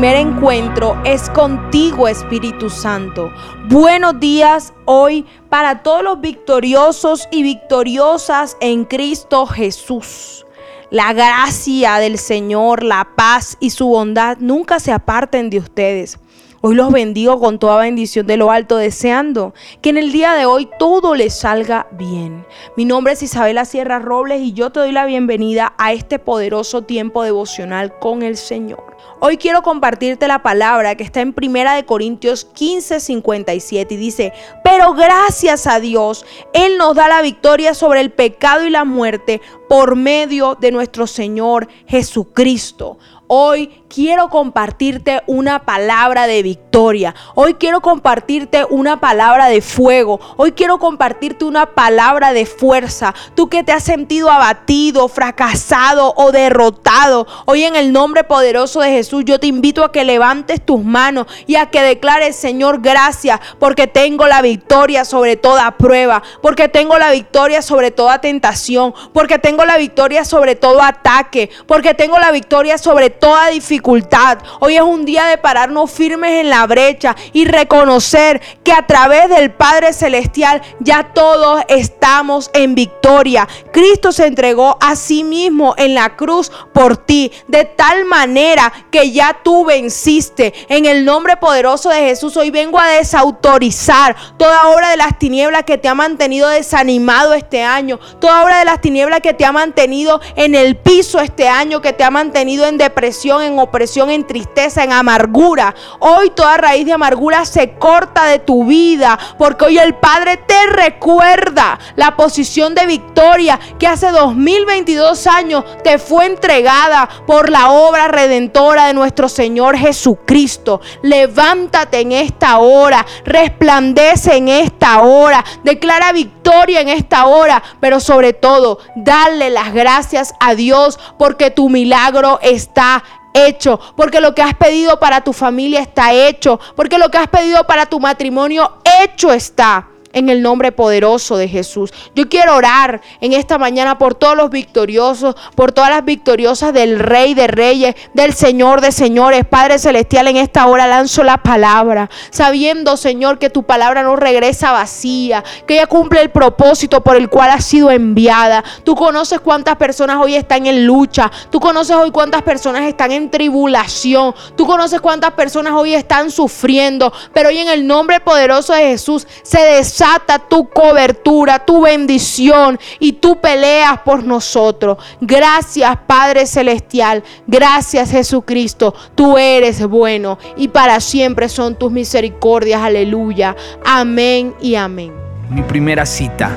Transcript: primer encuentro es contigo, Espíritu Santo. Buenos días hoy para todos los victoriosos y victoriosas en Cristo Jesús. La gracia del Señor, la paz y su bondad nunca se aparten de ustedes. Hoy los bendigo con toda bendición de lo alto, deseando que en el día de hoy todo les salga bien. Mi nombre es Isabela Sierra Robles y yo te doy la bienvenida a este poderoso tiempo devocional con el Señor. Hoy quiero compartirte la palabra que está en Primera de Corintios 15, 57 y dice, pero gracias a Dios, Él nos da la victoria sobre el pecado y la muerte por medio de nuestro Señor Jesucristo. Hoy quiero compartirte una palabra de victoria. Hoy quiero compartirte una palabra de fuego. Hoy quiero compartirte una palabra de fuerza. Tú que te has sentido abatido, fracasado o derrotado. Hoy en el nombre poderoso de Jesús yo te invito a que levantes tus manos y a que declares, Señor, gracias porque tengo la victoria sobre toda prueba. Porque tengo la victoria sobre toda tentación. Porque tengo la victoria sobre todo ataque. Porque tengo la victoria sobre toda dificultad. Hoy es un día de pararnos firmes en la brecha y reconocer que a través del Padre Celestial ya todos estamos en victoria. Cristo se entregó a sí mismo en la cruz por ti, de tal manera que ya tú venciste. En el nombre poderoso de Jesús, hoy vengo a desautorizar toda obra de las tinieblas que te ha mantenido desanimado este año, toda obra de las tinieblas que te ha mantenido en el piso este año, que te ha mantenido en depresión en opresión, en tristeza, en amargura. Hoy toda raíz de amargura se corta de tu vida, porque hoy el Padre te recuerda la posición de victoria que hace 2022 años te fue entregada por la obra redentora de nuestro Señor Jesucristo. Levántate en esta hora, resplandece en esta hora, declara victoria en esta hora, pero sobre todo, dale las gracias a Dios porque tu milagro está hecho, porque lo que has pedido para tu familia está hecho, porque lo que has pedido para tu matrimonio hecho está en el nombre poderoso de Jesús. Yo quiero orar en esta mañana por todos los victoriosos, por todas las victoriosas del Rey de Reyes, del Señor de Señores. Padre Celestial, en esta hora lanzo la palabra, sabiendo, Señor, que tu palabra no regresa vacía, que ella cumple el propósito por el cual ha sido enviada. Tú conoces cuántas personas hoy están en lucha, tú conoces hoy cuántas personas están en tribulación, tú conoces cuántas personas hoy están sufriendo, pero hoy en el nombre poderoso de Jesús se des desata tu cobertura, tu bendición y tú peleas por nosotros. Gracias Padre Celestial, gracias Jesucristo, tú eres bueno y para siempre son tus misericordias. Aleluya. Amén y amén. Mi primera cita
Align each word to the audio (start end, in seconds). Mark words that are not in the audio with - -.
primer 0.00 0.14
encuentro 0.16 0.96
es 1.04 1.28
contigo, 1.30 2.06
Espíritu 2.06 2.70
Santo. 2.70 3.32
Buenos 3.68 4.20
días 4.20 4.72
hoy 4.84 5.26
para 5.48 5.82
todos 5.82 6.04
los 6.04 6.20
victoriosos 6.20 7.26
y 7.32 7.42
victoriosas 7.42 8.56
en 8.60 8.84
Cristo 8.84 9.46
Jesús. 9.46 10.46
La 10.90 11.12
gracia 11.12 11.96
del 11.96 12.18
Señor, 12.18 12.84
la 12.84 13.08
paz 13.16 13.56
y 13.58 13.70
su 13.70 13.88
bondad 13.88 14.38
nunca 14.38 14.78
se 14.78 14.92
aparten 14.92 15.50
de 15.50 15.58
ustedes. 15.58 16.18
Hoy 16.60 16.74
los 16.74 16.92
bendigo 16.92 17.40
con 17.40 17.58
toda 17.58 17.82
bendición 17.82 18.26
de 18.26 18.36
lo 18.36 18.50
alto, 18.50 18.76
deseando 18.76 19.54
que 19.82 19.90
en 19.90 19.98
el 19.98 20.12
día 20.12 20.34
de 20.34 20.46
hoy 20.46 20.68
todo 20.78 21.14
les 21.14 21.38
salga 21.38 21.88
bien. 21.92 22.46
Mi 22.76 22.84
nombre 22.84 23.14
es 23.14 23.22
Isabela 23.22 23.64
Sierra 23.64 23.98
Robles 23.98 24.40
y 24.42 24.52
yo 24.52 24.70
te 24.70 24.80
doy 24.80 24.92
la 24.92 25.06
bienvenida 25.06 25.74
a 25.78 25.92
este 25.92 26.18
poderoso 26.18 26.82
tiempo 26.82 27.22
devocional 27.22 27.98
con 27.98 28.22
el 28.22 28.36
Señor. 28.36 28.89
Hoy 29.20 29.36
quiero 29.36 29.62
compartirte 29.62 30.26
la 30.28 30.42
palabra 30.42 30.94
que 30.94 31.02
está 31.02 31.20
en 31.20 31.34
Primera 31.34 31.74
de 31.74 31.84
Corintios 31.84 32.46
15, 32.46 33.00
57 33.00 33.94
y 33.94 33.96
dice, 33.98 34.32
pero 34.64 34.94
gracias 34.94 35.66
a 35.66 35.78
Dios, 35.78 36.24
Él 36.54 36.78
nos 36.78 36.94
da 36.94 37.06
la 37.08 37.20
victoria 37.20 37.74
sobre 37.74 38.00
el 38.00 38.12
pecado 38.12 38.66
y 38.66 38.70
la 38.70 38.84
muerte 38.84 39.42
por 39.68 39.94
medio 39.94 40.54
de 40.54 40.72
nuestro 40.72 41.06
Señor 41.06 41.68
Jesucristo. 41.86 42.98
Hoy 43.32 43.68
quiero 43.88 44.28
compartirte 44.28 45.22
una 45.28 45.64
palabra 45.64 46.26
de 46.26 46.42
victoria. 46.42 47.14
Hoy 47.36 47.54
quiero 47.54 47.80
compartirte 47.80 48.64
una 48.68 48.98
palabra 48.98 49.46
de 49.46 49.60
fuego. 49.60 50.18
Hoy 50.36 50.50
quiero 50.50 50.80
compartirte 50.80 51.44
una 51.44 51.66
palabra 51.66 52.32
de 52.32 52.44
fuerza. 52.44 53.14
Tú 53.36 53.48
que 53.48 53.62
te 53.62 53.70
has 53.70 53.84
sentido 53.84 54.32
abatido, 54.32 55.06
fracasado 55.06 56.12
o 56.16 56.32
derrotado. 56.32 57.28
Hoy 57.46 57.62
en 57.62 57.76
el 57.76 57.92
nombre 57.92 58.24
poderoso 58.24 58.80
de 58.80 58.89
Jesús 58.90 59.24
yo 59.24 59.38
te 59.40 59.46
invito 59.46 59.84
a 59.84 59.92
que 59.92 60.04
levantes 60.04 60.64
tus 60.64 60.84
manos 60.84 61.26
y 61.46 61.56
a 61.56 61.66
que 61.66 61.82
declares, 61.82 62.36
Señor, 62.36 62.80
gracias 62.80 63.40
porque 63.58 63.86
tengo 63.86 64.26
la 64.26 64.42
victoria 64.42 65.04
sobre 65.04 65.36
toda 65.36 65.70
prueba. 65.72 66.22
Porque 66.42 66.68
tengo 66.68 66.98
la 66.98 67.10
victoria 67.10 67.62
sobre 67.62 67.90
toda 67.90 68.20
tentación. 68.20 68.94
Porque 69.12 69.38
tengo 69.38 69.64
la 69.64 69.76
victoria 69.76 70.24
sobre 70.24 70.54
todo 70.54 70.82
ataque. 70.82 71.50
Porque 71.66 71.94
tengo 71.94 72.18
la 72.18 72.30
victoria 72.30 72.78
sobre 72.78 73.10
toda 73.10 73.48
dificultad. 73.48 74.38
Hoy 74.60 74.76
es 74.76 74.82
un 74.82 75.04
día 75.04 75.26
de 75.26 75.38
pararnos 75.38 75.90
firmes 75.90 76.40
en 76.40 76.50
la 76.50 76.66
brecha 76.66 77.16
y 77.32 77.44
reconocer 77.44 78.40
que 78.64 78.72
a 78.72 78.86
través 78.86 79.28
del 79.28 79.52
Padre 79.52 79.92
Celestial 79.92 80.62
ya 80.80 81.12
todos 81.14 81.62
estamos 81.68 82.50
en 82.54 82.74
victoria. 82.74 83.48
Cristo 83.72 84.12
se 84.12 84.26
entregó 84.26 84.78
a 84.80 84.96
sí 84.96 85.24
mismo 85.24 85.74
en 85.76 85.94
la 85.94 86.16
cruz 86.16 86.50
por 86.72 86.96
ti, 86.96 87.32
de 87.48 87.64
tal 87.64 88.04
manera 88.04 88.72
que 88.90 89.12
ya 89.12 89.38
tú 89.42 89.64
venciste. 89.64 90.52
En 90.68 90.86
el 90.86 91.04
nombre 91.04 91.36
poderoso 91.36 91.90
de 91.90 92.00
Jesús, 92.00 92.36
hoy 92.36 92.50
vengo 92.50 92.78
a 92.78 92.88
desautorizar 92.88 94.16
toda 94.36 94.68
obra 94.68 94.90
de 94.90 94.96
las 94.96 95.18
tinieblas 95.18 95.64
que 95.64 95.78
te 95.78 95.88
ha 95.88 95.94
mantenido 95.94 96.48
desanimado 96.48 97.34
este 97.34 97.62
año, 97.62 97.98
toda 98.20 98.42
obra 98.42 98.58
de 98.60 98.64
las 98.64 98.80
tinieblas 98.80 99.20
que 99.20 99.34
te 99.34 99.44
ha 99.44 99.52
mantenido 99.52 100.20
en 100.36 100.54
el 100.54 100.76
piso 100.76 101.20
este 101.20 101.48
año, 101.48 101.80
que 101.80 101.92
te 101.92 102.04
ha 102.04 102.10
mantenido 102.10 102.66
en 102.66 102.78
depresión 102.78 103.42
en 103.42 103.58
opresión, 103.58 104.10
en 104.10 104.26
tristeza, 104.26 104.84
en 104.84 104.92
amargura. 104.92 105.74
Hoy 105.98 106.30
toda 106.30 106.56
raíz 106.56 106.86
de 106.86 106.92
amargura 106.92 107.44
se 107.44 107.72
corta 107.72 108.26
de 108.26 108.38
tu 108.38 108.64
vida, 108.64 109.18
porque 109.38 109.64
hoy 109.64 109.78
el 109.78 109.94
Padre 109.94 110.36
te 110.36 110.66
recuerda 110.66 111.78
la 111.96 112.16
posición 112.16 112.74
de 112.74 112.86
victoria 112.86 113.58
que 113.78 113.86
hace 113.86 114.10
2022 114.10 115.26
años 115.26 115.64
te 115.82 115.98
fue 115.98 116.26
entregada 116.26 117.08
por 117.26 117.50
la 117.50 117.70
obra 117.70 118.08
redentora 118.08 118.69
de 118.78 118.94
nuestro 118.94 119.28
Señor 119.28 119.76
Jesucristo. 119.76 120.80
Levántate 121.02 122.00
en 122.00 122.12
esta 122.12 122.58
hora, 122.58 123.04
resplandece 123.24 124.36
en 124.36 124.48
esta 124.48 125.00
hora, 125.00 125.44
declara 125.64 126.12
victoria 126.12 126.80
en 126.80 126.88
esta 126.88 127.26
hora, 127.26 127.62
pero 127.80 128.00
sobre 128.00 128.32
todo, 128.32 128.78
dale 128.94 129.50
las 129.50 129.72
gracias 129.72 130.34
a 130.40 130.54
Dios 130.54 130.98
porque 131.18 131.50
tu 131.50 131.68
milagro 131.68 132.38
está 132.42 133.02
hecho, 133.34 133.80
porque 133.96 134.20
lo 134.20 134.34
que 134.34 134.42
has 134.42 134.54
pedido 134.54 134.98
para 135.00 135.22
tu 135.22 135.32
familia 135.32 135.80
está 135.80 136.12
hecho, 136.12 136.60
porque 136.76 136.98
lo 136.98 137.10
que 137.10 137.18
has 137.18 137.28
pedido 137.28 137.66
para 137.66 137.86
tu 137.86 138.00
matrimonio 138.00 138.78
hecho 139.02 139.32
está 139.32 139.89
en 140.12 140.28
el 140.28 140.42
nombre 140.42 140.72
poderoso 140.72 141.36
de 141.36 141.48
Jesús. 141.48 141.92
Yo 142.14 142.28
quiero 142.28 142.56
orar 142.56 143.00
en 143.20 143.32
esta 143.32 143.58
mañana 143.58 143.98
por 143.98 144.14
todos 144.14 144.36
los 144.36 144.50
victoriosos, 144.50 145.34
por 145.54 145.72
todas 145.72 145.90
las 145.90 146.04
victoriosas 146.04 146.72
del 146.72 146.98
Rey 146.98 147.34
de 147.34 147.46
Reyes, 147.46 147.94
del 148.14 148.34
Señor 148.34 148.80
de 148.80 148.92
Señores. 148.92 149.44
Padre 149.44 149.78
Celestial, 149.78 150.28
en 150.28 150.36
esta 150.36 150.66
hora 150.66 150.86
lanzo 150.86 151.22
la 151.22 151.38
palabra, 151.38 152.10
sabiendo, 152.30 152.96
Señor, 152.96 153.38
que 153.38 153.50
tu 153.50 153.62
palabra 153.62 154.02
no 154.02 154.16
regresa 154.16 154.72
vacía, 154.72 155.44
que 155.66 155.74
ella 155.74 155.86
cumple 155.86 156.20
el 156.20 156.30
propósito 156.30 157.02
por 157.02 157.16
el 157.16 157.28
cual 157.28 157.50
ha 157.50 157.60
sido 157.60 157.90
enviada. 157.90 158.64
Tú 158.84 158.94
conoces 158.94 159.40
cuántas 159.40 159.76
personas 159.76 160.16
hoy 160.20 160.34
están 160.34 160.66
en 160.66 160.86
lucha, 160.86 161.30
tú 161.50 161.60
conoces 161.60 161.96
hoy 161.96 162.10
cuántas 162.10 162.42
personas 162.42 162.82
están 162.82 163.12
en 163.12 163.30
tribulación, 163.30 164.34
tú 164.56 164.66
conoces 164.66 165.00
cuántas 165.00 165.32
personas 165.32 165.72
hoy 165.74 165.94
están 165.94 166.30
sufriendo, 166.30 167.12
pero 167.32 167.48
hoy 167.48 167.58
en 167.58 167.68
el 167.68 167.86
nombre 167.86 168.20
poderoso 168.20 168.72
de 168.72 168.82
Jesús 168.82 169.26
se 169.42 169.60
des 169.60 169.99
desata 170.00 170.38
tu 170.38 170.68
cobertura, 170.68 171.58
tu 171.58 171.82
bendición 171.82 172.78
y 172.98 173.12
tú 173.12 173.38
peleas 173.38 173.98
por 174.00 174.24
nosotros. 174.24 174.96
Gracias 175.20 175.94
Padre 176.06 176.46
Celestial, 176.46 177.22
gracias 177.46 178.10
Jesucristo, 178.10 178.94
tú 179.14 179.36
eres 179.36 179.86
bueno 179.86 180.38
y 180.56 180.68
para 180.68 181.00
siempre 181.00 181.50
son 181.50 181.74
tus 181.74 181.92
misericordias. 181.92 182.80
Aleluya. 182.80 183.54
Amén 183.84 184.54
y 184.60 184.74
amén. 184.74 185.12
Mi 185.50 185.62
primera 185.62 186.06
cita 186.06 186.56